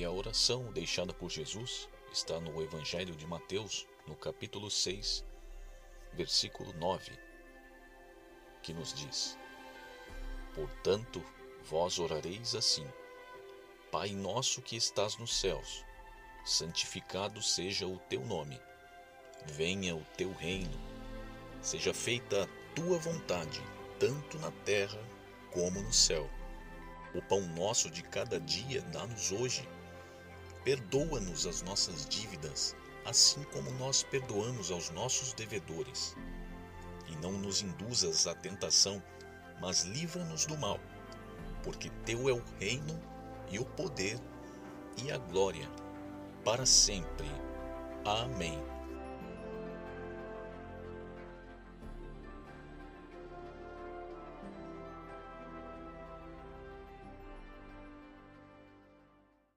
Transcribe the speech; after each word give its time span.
E 0.00 0.04
a 0.04 0.10
oração 0.10 0.72
deixada 0.72 1.12
por 1.12 1.28
Jesus 1.28 1.86
está 2.10 2.40
no 2.40 2.62
Evangelho 2.62 3.14
de 3.14 3.26
Mateus, 3.26 3.86
no 4.06 4.16
capítulo 4.16 4.70
6, 4.70 5.22
versículo 6.14 6.72
9, 6.72 7.12
que 8.62 8.72
nos 8.72 8.94
diz: 8.94 9.36
Portanto, 10.54 11.22
vós 11.64 11.98
orareis 11.98 12.54
assim: 12.54 12.88
Pai 13.92 14.12
nosso 14.12 14.62
que 14.62 14.74
estás 14.74 15.18
nos 15.18 15.38
céus, 15.38 15.84
santificado 16.46 17.42
seja 17.42 17.86
o 17.86 17.98
teu 18.08 18.24
nome. 18.24 18.58
Venha 19.48 19.94
o 19.94 20.04
teu 20.16 20.32
reino. 20.32 20.80
Seja 21.60 21.92
feita 21.92 22.44
a 22.44 22.74
tua 22.74 22.96
vontade, 22.96 23.60
tanto 23.98 24.38
na 24.38 24.50
terra 24.64 24.98
como 25.52 25.82
no 25.82 25.92
céu. 25.92 26.26
O 27.14 27.20
pão 27.20 27.42
nosso 27.48 27.90
de 27.90 28.02
cada 28.02 28.40
dia 28.40 28.80
dá-nos 28.80 29.30
hoje. 29.30 29.68
Perdoa-nos 30.64 31.46
as 31.46 31.62
nossas 31.62 32.06
dívidas, 32.06 32.76
assim 33.04 33.42
como 33.44 33.70
nós 33.72 34.02
perdoamos 34.02 34.70
aos 34.70 34.90
nossos 34.90 35.32
devedores. 35.32 36.16
E 37.08 37.16
não 37.16 37.32
nos 37.32 37.62
induzas 37.62 38.26
à 38.26 38.34
tentação, 38.34 39.02
mas 39.60 39.82
livra-nos 39.82 40.46
do 40.46 40.56
mal, 40.56 40.78
porque 41.62 41.90
teu 42.04 42.28
é 42.28 42.32
o 42.32 42.42
reino 42.58 43.00
e 43.50 43.58
o 43.58 43.64
poder 43.64 44.18
e 45.02 45.10
a 45.10 45.18
glória 45.18 45.68
para 46.44 46.64
sempre. 46.66 47.28
Amém. 48.04 48.79